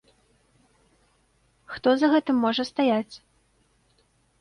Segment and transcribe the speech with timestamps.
[1.75, 3.09] Хто за гэтым можа стаяць?